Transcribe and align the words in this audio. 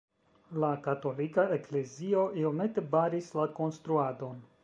La 0.61 0.69
katolika 0.87 1.45
eklezio 1.57 2.23
iomete 2.43 2.85
baris 2.97 3.31
la 3.41 3.49
konstruadon. 3.61 4.43